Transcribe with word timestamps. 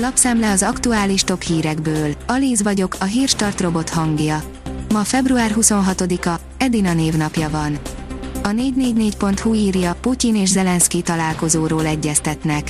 Lapszemle 0.00 0.50
az 0.50 0.62
aktuális 0.62 1.22
top 1.22 1.42
hírekből. 1.42 2.14
Alíz 2.26 2.62
vagyok, 2.62 2.96
a 3.00 3.04
hírstart 3.04 3.60
robot 3.60 3.88
hangja. 3.88 4.42
Ma 4.92 5.04
február 5.04 5.54
26-a, 5.56 6.40
Edina 6.58 6.94
névnapja 6.94 7.50
van. 7.50 7.78
A 8.42 8.48
444.hu 8.48 9.54
írja, 9.54 9.96
Putyin 10.00 10.36
és 10.36 10.48
Zelenszky 10.48 11.02
találkozóról 11.02 11.86
egyeztetnek. 11.86 12.68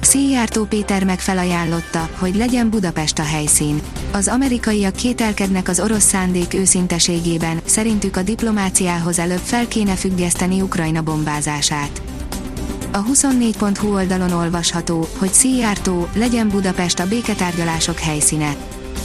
Szijjártó 0.00 0.64
Péter 0.64 1.04
meg 1.04 1.20
felajánlotta, 1.20 2.08
hogy 2.18 2.36
legyen 2.36 2.70
Budapest 2.70 3.18
a 3.18 3.24
helyszín. 3.24 3.80
Az 4.12 4.28
amerikaiak 4.28 4.94
kételkednek 4.94 5.68
az 5.68 5.80
orosz 5.80 6.04
szándék 6.04 6.54
őszinteségében, 6.54 7.60
szerintük 7.64 8.16
a 8.16 8.22
diplomáciához 8.22 9.18
előbb 9.18 9.42
fel 9.42 9.68
kéne 9.68 9.94
függeszteni 9.94 10.60
Ukrajna 10.60 11.02
bombázását. 11.02 12.02
A 12.94 13.02
24.hu 13.02 13.94
oldalon 13.94 14.32
olvasható, 14.32 15.08
hogy 15.18 15.32
Szijjártó 15.32 16.08
legyen 16.14 16.48
Budapest 16.48 16.98
a 16.98 17.06
béketárgyalások 17.06 17.98
helyszíne. 17.98 18.56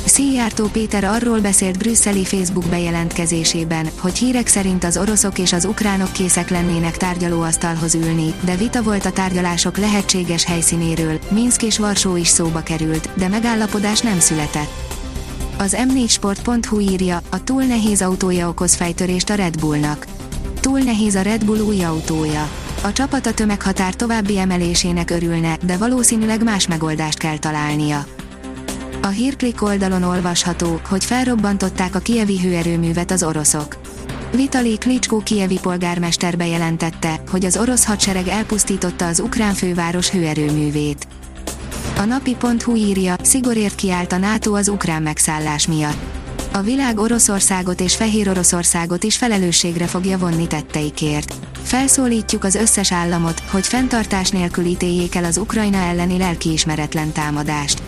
Szijjártó 0.06 0.68
Péter 0.68 1.04
arról 1.04 1.40
beszélt 1.40 1.78
brüsszeli 1.78 2.26
Facebook 2.26 2.66
bejelentkezésében, 2.66 3.90
hogy 4.00 4.18
hírek 4.18 4.48
szerint 4.48 4.84
az 4.84 4.98
oroszok 4.98 5.40
és 5.40 5.54
az 5.54 5.66
ukránok 5.66 6.12
készek 6.12 6.50
lennének 6.50 6.98
tárgyalóasztalhoz 6.98 7.94
ülni, 7.96 8.34
de 8.42 8.56
vita 8.56 8.84
volt 8.84 9.06
a 9.06 9.12
tárgyalások 9.12 9.78
lehetséges 9.78 10.46
helyszínéről, 10.46 11.20
Minsk 11.30 11.64
és 11.64 11.78
Varsó 11.78 12.16
is 12.16 12.28
szóba 12.28 12.62
került, 12.62 13.10
de 13.14 13.28
megállapodás 13.28 14.00
nem 14.00 14.20
született. 14.20 14.72
Az 15.58 15.78
m4sport.hu 15.80 16.80
írja, 16.80 17.22
a 17.30 17.44
túl 17.44 17.64
nehéz 17.64 18.02
autója 18.02 18.50
okoz 18.50 18.76
fejtörést 18.76 19.30
a 19.30 19.36
Red 19.36 19.60
Bullnak. 19.60 20.06
Túl 20.60 20.80
nehéz 20.80 21.16
a 21.16 21.22
Red 21.22 21.46
Bull 21.46 21.60
új 21.60 21.84
autója. 21.84 22.50
A 22.84 22.92
csapat 22.92 23.26
a 23.26 23.34
tömeghatár 23.34 23.94
további 23.94 24.38
emelésének 24.38 25.10
örülne, 25.10 25.58
de 25.66 25.78
valószínűleg 25.78 26.44
más 26.44 26.68
megoldást 26.68 27.18
kell 27.18 27.38
találnia. 27.38 28.06
A 29.02 29.08
hírklik 29.08 29.62
oldalon 29.62 30.04
olvasható, 30.04 30.80
hogy 30.90 31.06
felrobbantották 31.06 31.96
a 31.96 32.00
kievi 32.00 32.40
hőerőművet 32.40 33.12
az 33.12 33.24
oroszok. 33.24 33.78
Vitali 34.36 34.78
Klitschko 34.78 35.18
kievi 35.18 35.60
polgármester 35.62 36.38
bejelentette, 36.38 37.22
hogy 37.32 37.46
az 37.46 37.58
orosz 37.58 37.86
hadsereg 37.86 38.28
elpusztította 38.28 39.08
az 39.08 39.20
ukrán 39.20 39.54
főváros 39.54 40.10
hőerőművét. 40.10 41.08
A 41.98 42.04
napi.hu 42.04 42.76
írja, 42.76 43.16
szigorért 43.22 43.76
kiállt 43.76 44.12
a 44.12 44.18
NATO 44.18 44.54
az 44.54 44.68
ukrán 44.68 45.02
megszállás 45.02 45.68
miatt. 45.68 46.18
A 46.54 46.62
világ 46.62 47.00
Oroszországot 47.00 47.82
és 47.82 47.96
Fehér 47.96 48.30
Oroszországot 48.30 49.04
is 49.04 49.18
felelősségre 49.18 49.86
fogja 49.86 50.18
vonni 50.18 50.48
tetteikért. 50.48 51.49
Felszólítjuk 51.70 52.44
az 52.44 52.56
összes 52.56 52.92
államot, 52.92 53.40
hogy 53.40 53.68
fenntartás 53.68 54.30
nélkül 54.30 54.66
ítéljék 54.66 55.16
el 55.16 55.24
az 55.24 55.38
Ukrajna 55.38 55.78
elleni 55.78 56.18
lelkiismeretlen 56.18 57.12
támadást. 57.12 57.82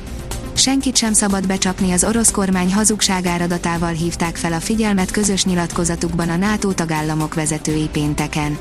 Senkit 0.53 0.95
sem 0.95 1.13
szabad 1.13 1.47
becsapni 1.47 1.91
az 1.91 2.03
orosz 2.03 2.31
kormány 2.31 2.73
hazugságáradatával 2.73 3.91
hívták 3.91 4.35
fel 4.35 4.53
a 4.53 4.59
figyelmet 4.59 5.11
közös 5.11 5.45
nyilatkozatukban 5.45 6.29
a 6.29 6.35
NATO 6.35 6.71
tagállamok 6.71 7.33
vezetői 7.33 7.89
pénteken. 7.91 8.57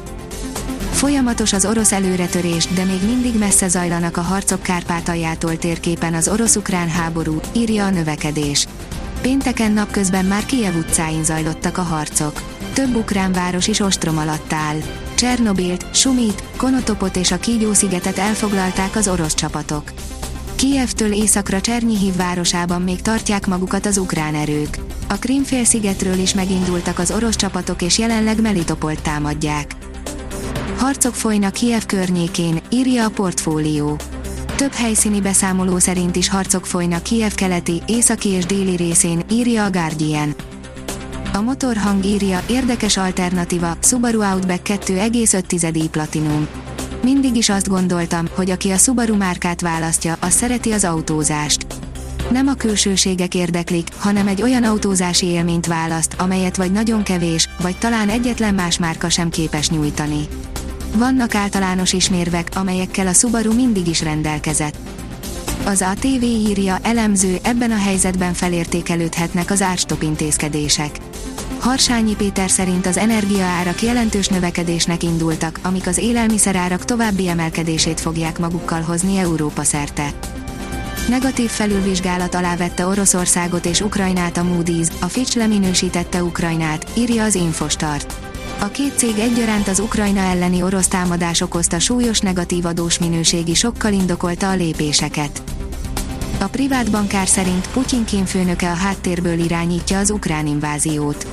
Folyamatos 0.90 1.52
az 1.52 1.64
orosz 1.64 1.92
előretörés, 1.92 2.66
de 2.66 2.84
még 2.84 3.02
mindig 3.06 3.38
messze 3.38 3.68
zajlanak 3.68 4.16
a 4.16 4.22
harcok 4.22 4.62
Kárpátaljától 4.62 5.56
térképen 5.56 6.14
az 6.14 6.28
orosz-ukrán 6.28 6.88
háború, 6.88 7.40
írja 7.52 7.84
a 7.84 7.90
növekedés. 7.90 8.66
Pénteken 9.20 9.72
napközben 9.72 10.24
már 10.24 10.46
Kiev 10.46 10.76
utcáin 10.76 11.24
zajlottak 11.24 11.78
a 11.78 11.82
harcok. 11.82 12.42
Több 12.72 12.94
ukrán 12.94 13.32
város 13.32 13.66
is 13.66 13.80
ostrom 13.80 14.18
alatt 14.18 14.52
áll. 14.52 14.78
Csernobilt, 15.20 15.86
Sumit, 15.94 16.42
Konotopot 16.56 17.16
és 17.16 17.30
a 17.30 17.38
Kígyó-szigetet 17.38 18.18
elfoglalták 18.18 18.96
az 18.96 19.08
orosz 19.08 19.34
csapatok. 19.34 19.92
Kijevtől 20.54 21.12
északra 21.12 21.60
Csernyihiv 21.60 22.16
városában 22.16 22.82
még 22.82 23.02
tartják 23.02 23.46
magukat 23.46 23.86
az 23.86 23.98
ukrán 23.98 24.34
erők. 24.34 24.78
A 25.08 25.14
Krimfél-szigetről 25.14 26.18
is 26.18 26.34
megindultak 26.34 26.98
az 26.98 27.10
orosz 27.10 27.36
csapatok 27.36 27.82
és 27.82 27.98
jelenleg 27.98 28.40
Melitopolt 28.40 29.02
támadják. 29.02 29.70
Harcok 30.78 31.14
folynak 31.14 31.52
Kiev 31.52 31.82
környékén, 31.86 32.60
írja 32.70 33.04
a 33.04 33.10
portfólió. 33.10 33.96
Több 34.56 34.72
helyszíni 34.72 35.20
beszámoló 35.20 35.78
szerint 35.78 36.16
is 36.16 36.28
harcok 36.28 36.66
folynak 36.66 37.02
Kiev 37.02 37.32
keleti, 37.32 37.82
északi 37.86 38.28
és 38.28 38.44
déli 38.44 38.76
részén, 38.76 39.22
írja 39.30 39.64
a 39.64 39.70
Guardian. 39.70 40.34
A 41.32 41.40
motorhang 41.40 42.04
írja, 42.04 42.42
érdekes 42.48 42.96
alternatíva, 42.96 43.76
Subaru 43.82 44.22
Outback 44.22 44.68
2,5 44.68 45.86
Platinum. 45.90 46.48
Mindig 47.02 47.36
is 47.36 47.48
azt 47.48 47.68
gondoltam, 47.68 48.26
hogy 48.34 48.50
aki 48.50 48.70
a 48.70 48.76
Subaru 48.76 49.16
márkát 49.16 49.60
választja, 49.60 50.16
az 50.20 50.32
szereti 50.32 50.72
az 50.72 50.84
autózást. 50.84 51.66
Nem 52.30 52.46
a 52.46 52.54
külsőségek 52.54 53.34
érdeklik, 53.34 53.88
hanem 53.98 54.26
egy 54.26 54.42
olyan 54.42 54.64
autózási 54.64 55.26
élményt 55.26 55.66
választ, 55.66 56.14
amelyet 56.18 56.56
vagy 56.56 56.72
nagyon 56.72 57.02
kevés, 57.02 57.48
vagy 57.62 57.78
talán 57.78 58.08
egyetlen 58.08 58.54
más 58.54 58.78
márka 58.78 59.08
sem 59.08 59.30
képes 59.30 59.70
nyújtani. 59.70 60.28
Vannak 60.96 61.34
általános 61.34 61.92
ismérvek, 61.92 62.48
amelyekkel 62.54 63.06
a 63.06 63.12
Subaru 63.12 63.54
mindig 63.54 63.88
is 63.88 64.02
rendelkezett. 64.02 64.99
Az 65.64 65.82
ATV 65.82 66.22
írja, 66.22 66.78
elemző, 66.82 67.38
ebben 67.42 67.70
a 67.70 67.76
helyzetben 67.76 68.32
felértékelődhetnek 68.32 69.50
az 69.50 69.62
árstop 69.62 70.02
intézkedések. 70.02 70.98
Harsányi 71.58 72.16
Péter 72.16 72.50
szerint 72.50 72.86
az 72.86 72.96
energiaárak 72.96 73.82
jelentős 73.82 74.28
növekedésnek 74.28 75.02
indultak, 75.02 75.58
amik 75.62 75.86
az 75.86 75.98
élelmiszerárak 75.98 76.84
további 76.84 77.28
emelkedését 77.28 78.00
fogják 78.00 78.38
magukkal 78.38 78.80
hozni 78.80 79.18
Európa 79.18 79.62
szerte. 79.62 80.12
Negatív 81.08 81.50
felülvizsgálat 81.50 82.34
alá 82.34 82.56
vette 82.56 82.86
Oroszországot 82.86 83.66
és 83.66 83.80
Ukrajnát 83.80 84.36
a 84.36 84.42
Moody's, 84.42 84.90
a 85.00 85.06
Fitch 85.06 85.36
leminősítette 85.36 86.22
Ukrajnát, 86.22 86.86
írja 86.96 87.24
az 87.24 87.34
Infostart. 87.34 88.29
A 88.62 88.68
két 88.68 88.98
cég 88.98 89.18
egyaránt 89.18 89.68
az 89.68 89.78
Ukrajna 89.78 90.20
elleni 90.20 90.62
orosz 90.62 90.88
támadás 90.88 91.40
okozta 91.40 91.78
súlyos 91.78 92.20
negatív 92.20 92.64
adós 92.64 92.98
minőségi 92.98 93.54
sokkal 93.54 93.92
indokolta 93.92 94.50
a 94.50 94.54
lépéseket. 94.54 95.42
A 96.40 96.44
privát 96.44 96.90
bankár 96.90 97.28
szerint 97.28 97.68
Putyin 97.68 98.04
kémfőnöke 98.04 98.70
a 98.70 98.74
háttérből 98.74 99.38
irányítja 99.38 99.98
az 99.98 100.10
ukrán 100.10 100.46
inváziót. 100.46 101.26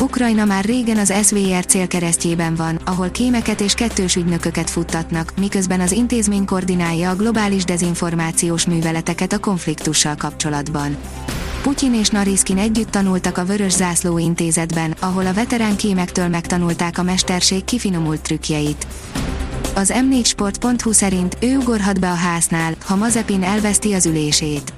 Ukrajna 0.00 0.44
már 0.44 0.64
régen 0.64 0.98
az 0.98 1.12
SVR 1.22 1.66
célkeresztjében 1.66 2.54
van, 2.54 2.80
ahol 2.84 3.10
kémeket 3.10 3.60
és 3.60 3.74
kettős 3.74 4.16
ügynököket 4.16 4.70
futtatnak, 4.70 5.32
miközben 5.40 5.80
az 5.80 5.92
intézmény 5.92 6.44
koordinálja 6.44 7.10
a 7.10 7.16
globális 7.16 7.64
dezinformációs 7.64 8.66
műveleteket 8.66 9.32
a 9.32 9.38
konfliktussal 9.38 10.14
kapcsolatban. 10.18 10.96
Putyin 11.62 11.94
és 11.94 12.08
Nariskin 12.08 12.58
együtt 12.58 12.90
tanultak 12.90 13.38
a 13.38 13.44
Vörös 13.44 13.72
Zászló 13.72 14.18
intézetben, 14.18 14.94
ahol 15.00 15.26
a 15.26 15.32
veterán 15.32 15.76
kémektől 15.76 16.28
megtanulták 16.28 16.98
a 16.98 17.02
mesterség 17.02 17.64
kifinomult 17.64 18.20
trükkjeit. 18.20 18.86
Az 19.74 19.92
m4sport.hu 19.94 20.92
szerint 20.92 21.36
ő 21.40 21.56
ugorhat 21.56 22.00
be 22.00 22.10
a 22.10 22.14
háznál, 22.14 22.74
ha 22.84 22.96
Mazepin 22.96 23.42
elveszti 23.42 23.92
az 23.92 24.06
ülését. 24.06 24.72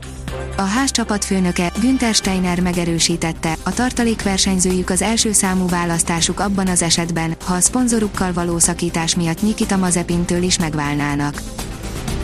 A 0.56 0.62
ház 0.62 0.90
csapatfőnöke, 0.90 1.72
Günther 1.80 2.14
Steiner 2.14 2.60
megerősítette, 2.60 3.56
a 3.62 3.72
tartalékversenyzőjük 3.72 4.90
az 4.90 5.02
első 5.02 5.32
számú 5.32 5.68
választásuk 5.68 6.40
abban 6.40 6.68
az 6.68 6.82
esetben, 6.82 7.36
ha 7.44 7.54
a 7.54 7.60
szponzorukkal 7.60 8.32
való 8.32 8.58
szakítás 8.58 9.14
miatt 9.14 9.42
Nikita 9.42 9.76
Mazepintől 9.76 10.42
is 10.42 10.58
megválnának. 10.58 11.42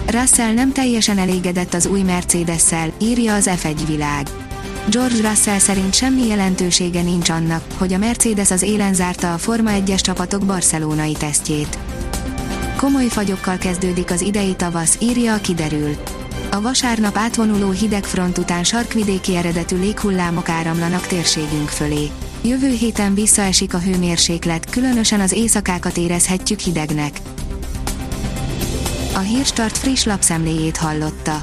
Russell 0.06 0.52
nem 0.52 0.72
teljesen 0.72 1.18
elégedett 1.18 1.74
az 1.74 1.86
új 1.86 2.02
Mercedes-szel, 2.02 2.92
írja 3.00 3.34
az 3.34 3.50
F1 3.62 3.80
világ. 3.86 4.28
George 4.90 5.28
Russell 5.28 5.58
szerint 5.58 5.94
semmi 5.94 6.26
jelentősége 6.26 7.02
nincs 7.02 7.28
annak, 7.28 7.62
hogy 7.76 7.92
a 7.92 7.98
Mercedes 7.98 8.50
az 8.50 8.62
élen 8.62 8.94
zárta 8.94 9.32
a 9.32 9.38
Forma 9.38 9.70
1-es 9.72 10.00
csapatok 10.00 10.44
barcelonai 10.44 11.12
tesztjét. 11.12 11.78
Komoly 12.76 13.06
fagyokkal 13.06 13.56
kezdődik 13.56 14.10
az 14.10 14.20
idei 14.20 14.54
tavasz, 14.54 14.96
írja 15.00 15.34
a 15.34 15.40
kiderül. 15.40 15.96
A 16.50 16.60
vasárnap 16.60 17.16
átvonuló 17.16 17.70
hideg 17.70 18.04
front 18.04 18.38
után 18.38 18.64
sarkvidéki 18.64 19.36
eredetű 19.36 19.78
léghullámok 19.78 20.48
áramlanak 20.48 21.06
térségünk 21.06 21.68
fölé. 21.68 22.10
Jövő 22.42 22.70
héten 22.70 23.14
visszaesik 23.14 23.74
a 23.74 23.78
hőmérséklet, 23.78 24.70
különösen 24.70 25.20
az 25.20 25.32
éjszakákat 25.32 25.96
érezhetjük 25.96 26.58
hidegnek. 26.58 27.20
A 29.14 29.18
Hírstart 29.18 29.78
friss 29.78 30.04
lapszemléjét 30.04 30.76
hallotta. 30.76 31.42